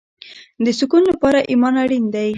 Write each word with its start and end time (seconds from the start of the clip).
د 0.65 0.67
سکون 0.79 1.03
لپاره 1.11 1.39
ایمان 1.49 1.75
اړین 1.83 2.05
دی 2.13 2.29